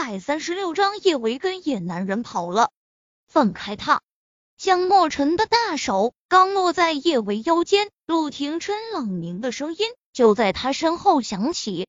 [0.00, 2.70] 百三十六章，叶维跟野男人跑了。
[3.26, 4.00] 放开他！
[4.56, 11.88] 江莫尘的大手刚落在叶维腰间，陆廷琛冷凝的声音就在他身后响起。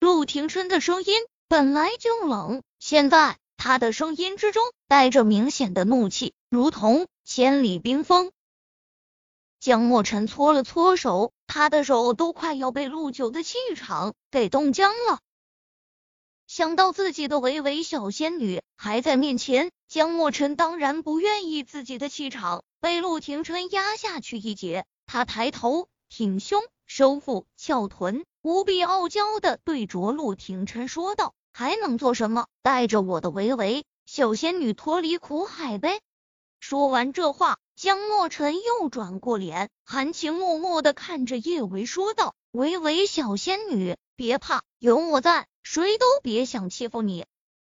[0.00, 1.14] 陆廷琛的声音
[1.46, 8.32] 本来就冷，现在他的声音之中带着明显的怒气，如同千里冰封。
[9.60, 15.20] 江莫尘搓了搓手，他的手都快要被陆九的气场给冻僵了。
[16.50, 24.84] 想到自己的维维小仙女还在面前，江莫尘当然不愿意自己的气场被陆廷琛压下去一截。
[25.06, 32.48] 他抬头挺胸，收腹翘臀，无比傲娇的对着陆廷琛说道：“还能做什么？
[32.64, 36.00] 带着我的维维小仙女脱离苦海呗！”
[36.58, 47.26] 说完这话，江莫尘又转过脸，含情脉脉的看着叶维说道：“维维小仙女，别怕，有我在。”谁都别想欺负你！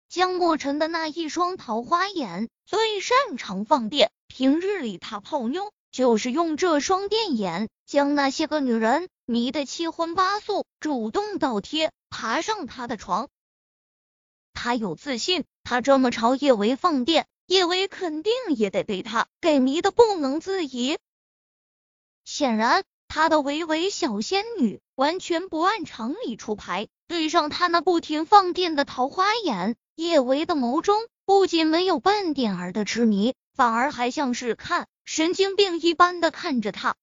[0.07, 13.29] 江莫尘的那一双桃花眼最擅长放电，平日里他泡妞就是用这双电眼将那些个女人迷得七荤八素，主动倒贴爬上他的床。
[14.53, 20.97] 他有自信，他这么朝叶维放电，叶维肯定也得被他给迷得不能自已。
[22.25, 26.87] 显然，他的维维小仙女完全不按常理出牌。
[27.09, 36.95] 对上他那不停放电的桃花眼，叶维的眸中不仅没有半点儿的痴迷，反而还像是看神经病一般的看着他。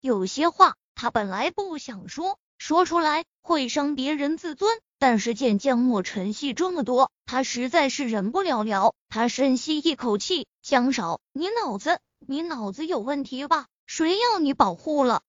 [0.00, 8.92] 有些话他本来不想说，说出来会伤别人自尊，但是见江墨尘戏这么多，他实在是忍不了了。
[9.08, 13.66] 他深吸一口气，江少，你脑子你脑子有问题吧？
[13.92, 15.24] 谁要你保护了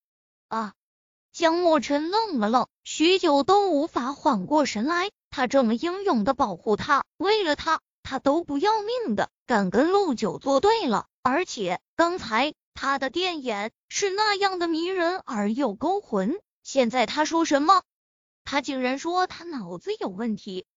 [0.47, 0.75] 啊？
[1.33, 5.09] 江墨尘愣了愣，许久都无法缓过神来。
[5.31, 11.07] 他这么英勇的保护他，为了他，他都不要命的，敢跟陆九作对了。
[11.23, 17.81] 而且刚才他的电眼是那样的迷人而又勾魂，现在他说什么？
[18.43, 20.67] 他竟然说他脑子有问题。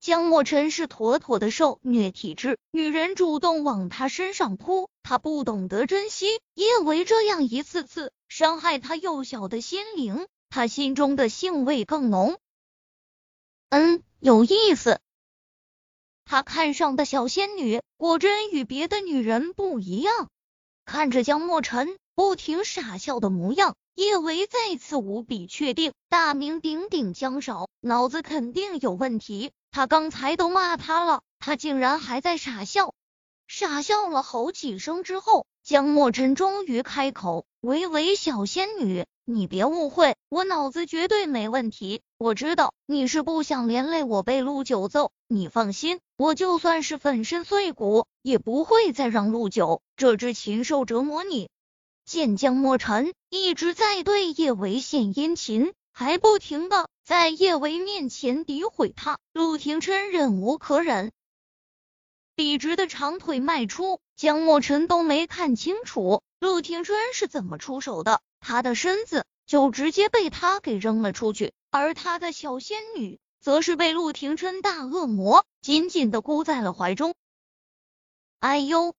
[0.00, 8.10] 江墨尘是妥妥的受虐体质，女人主动往他身上扑，他不懂得珍惜，叶维这样一次次。
[8.26, 12.38] 伤害他幼小的心灵，他心中的兴味更浓。
[13.68, 15.00] 嗯，有意思。
[16.24, 20.30] 他看上的小仙女果真与别的女人不一样。
[20.86, 29.52] 看着江墨尘不停傻笑的模样，叶维再次无比确定，大名鼎鼎江少脑子肯定有问题。
[29.70, 32.94] 他刚才都骂他了，他竟然还在傻笑。
[33.46, 35.46] 傻笑了好几声之后。
[35.62, 42.00] 江墨尘终于开口：“维维小仙女，你别误会，我脑子绝对没问题。
[42.16, 51.50] 我知道你是不想连累我被陆九揍，你放心，我就算是粉身碎骨，也不会再让陆九这只禽兽折磨你。”
[52.06, 61.10] 见江墨尘一直在对叶维献殷勤，还不停的在叶维面前诋毁他，陆廷琛忍无可忍。
[62.36, 77.16] 笔直的长腿迈出，江墨尘都没看清楚陆廷琛是怎么出手的，他的身子就直接被他给扔了出去，而他的小仙女则是被陆廷琛大恶魔紧紧的箍在了怀中。
[78.38, 78.94] 哎呦！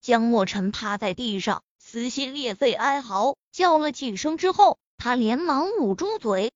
[0.00, 6.52] 江墨尘趴在地上，撕心裂肺哀嚎，叫了几声之后，他连忙捂住嘴，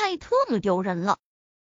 [0.00, 1.18] 太特么丢人了。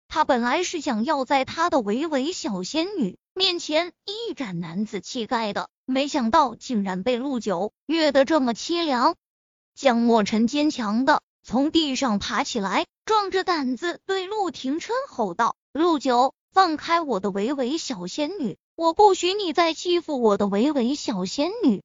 [0.08, 9.14] 他本来是想要在他的维维小仙女面前一展男子气概的，没想到竟然被陆九虐得这么凄凉。
[9.76, 18.58] 江墨尘坚强的从地上爬起来，壮着胆子对陆廷琛吼道：“陆九，放开我的维维小仙女！
[18.74, 21.84] 我不许你再欺负我的维维小仙女！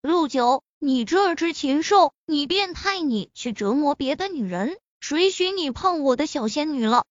[0.00, 7.04] 陆九，你这只禽兽，你变态，你去折磨别的女人，谁许你碰我的小仙女了？”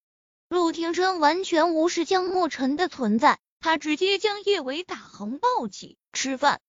[0.49, 5.97] 陆廷琛完全无视江墨尘的存在，他直接将叶维打横抱起。
[6.13, 6.61] 吃饭，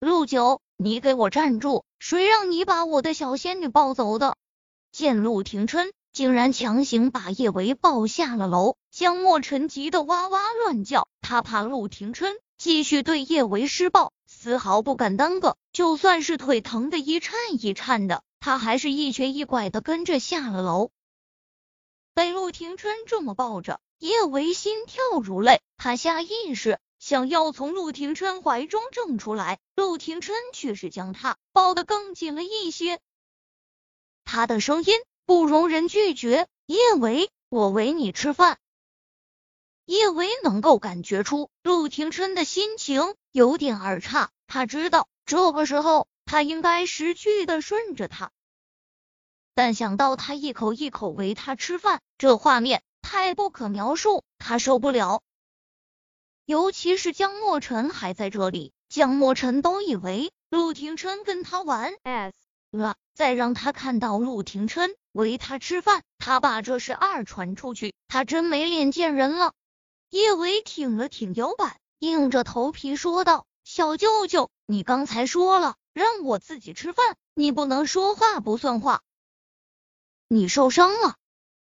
[0.00, 1.84] 陆九，你给我站住！
[1.98, 4.36] 谁让你把我的小仙女抱走的？
[4.92, 11.08] 见陆廷琛竟然强行把叶维抱下了楼，江墨尘急得哇哇乱叫。
[11.22, 15.56] 他怕陆廷琛继续对叶维施暴，丝毫不敢耽搁。
[15.72, 20.90] 就算是腿疼的一颤一颤的，他还是一瘸一拐的跟着下了楼。
[22.12, 25.60] 被陆廷琛这么抱着，叶维心跳如泪。
[25.76, 32.98] 他下意识想要从陆廷琛怀中挣出来，陆廷琛却是将他抱得更紧了一些。
[34.24, 34.92] 他的声音
[35.24, 38.58] 不容人拒绝：“叶维，我喂你吃饭，
[39.84, 48.30] 叶维能够感觉出陆廷琛的心情有点儿差，他知道这个时候他应该识趣的顺着他，
[49.54, 55.20] 但想到他一口一口喂他吃饭，这画面太不可描述，他受不了。
[56.46, 62.34] 尤其是江墨尘还在这里，江墨尘都以为陆廷琛跟他玩 S
[62.70, 69.52] 了，再让他看到陆廷琛喂他吃饭，他把这事二传出去，他真没脸见人了。
[70.08, 79.02] 叶伟挺了挺腰板，硬着头皮说道：“小舅舅，你刚才说了让我自己吃饭，你不能说话不算话。
[80.28, 81.16] 你受伤了。”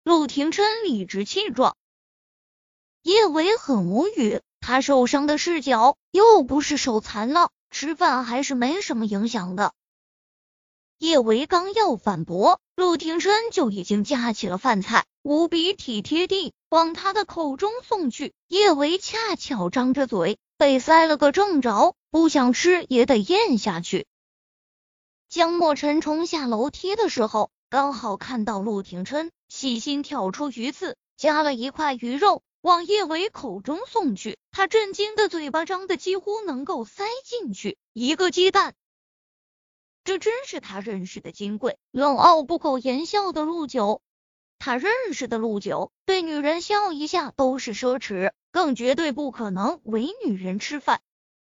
[0.03, 1.77] 陆廷琛理直气壮。
[3.01, 4.41] 叶伟很无语。
[4.59, 9.73] 他受伤的是脚，又不是手残了，吃饭还是没什么影响的。
[10.99, 18.33] 叶维刚要反驳，陆廷琛就已经夹起了饭菜，无比体贴地往他的口中送去。
[18.47, 24.05] 叶维恰巧张着嘴，被塞了个正着，不想吃也得咽下去。
[25.33, 32.44] 江墨尘冲下楼梯的时候，刚好看到陆廷琛细心挑出鱼刺，夹了一块鱼肉。
[32.62, 38.75] 往叶维口中送去，他震惊的嘴巴张的几乎能够塞进去一个鸡蛋。
[40.03, 44.03] 这真是他认识的金贵，冷傲不苟言笑的陆九。
[44.59, 51.01] 他认识的陆九，对女人笑一下都是奢侈，更绝对不可能为女人吃饭。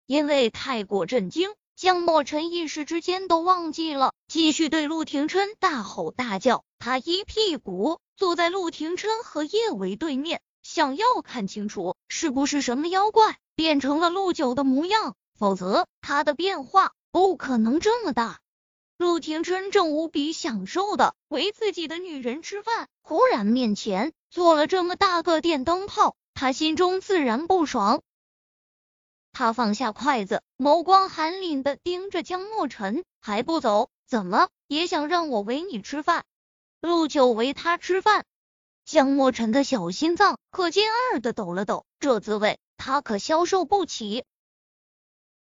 [0.06, 1.50] 因为太过震惊，
[1.80, 6.66] 江墨尘一时之间都忘记了继续对陆廷琛大吼大叫。
[6.78, 10.42] 他一屁股坐在陆廷琛和叶维对面。
[10.62, 18.42] 想要看清楚是不是什么妖怪变成了陆九的模样，否则他的变化不可能这么大。
[18.98, 28.02] 陆廷琛正无比享受的为自己的女人吃饭，忽然面前坐了这么大个电灯泡，他心中自然不爽。
[29.40, 33.90] 他放下筷子，眸光寒凛的盯着江墨尘，还不走？
[34.06, 36.26] 怎么也想让我喂你吃饭？
[36.82, 38.26] 陆九喂他吃饭。
[38.84, 44.26] 江墨尘的小心脏可劲儿的抖了抖，这滋味他可消受不起。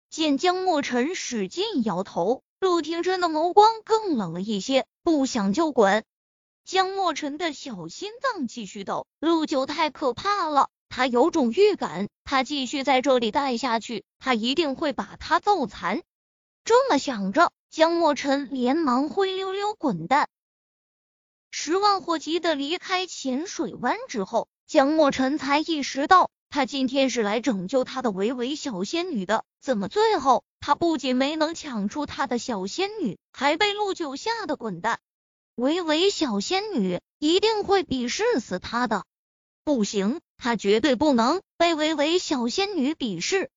[0.08, 6.02] 见江墨尘使劲摇头，陆廷琛的眸光更冷了一些，不想就滚。
[6.64, 16.02] 江墨尘的小心脏继续抖，陆九太可怕了，他有种预感，他继续在这里待下去，他一定会把他揍残。
[16.64, 20.28] 这么想着，江墨尘连忙灰溜溜滚蛋。
[21.50, 29.44] 十万火急的离开浅水湾之后，江墨尘才意识到，他今天是来拯救他的维维小仙女的。
[29.62, 35.00] 怎么最后他不仅没能抢出他的小仙女，还被陆九吓得滚蛋？
[35.54, 39.04] 维维小仙女一定会鄙视死他的。
[39.64, 43.48] 不行，他绝对不能被维维小仙女鄙视。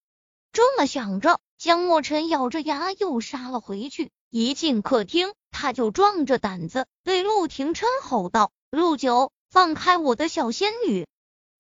[0.54, 4.12] 这么想着，江墨尘咬着牙又杀了回去。
[4.30, 5.34] 一进客厅。
[5.50, 11.08] 他就壮着胆子对陆廷琛吼道：“陆九，放开我的小仙女！”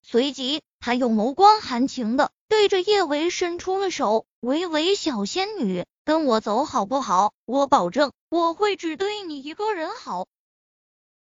[0.03, 7.33] 随即，他又眸光含情的对着叶维伸出了手：“维维小仙女，跟我走好不好？
[7.45, 10.27] 我保证，我会只对你一个人好。”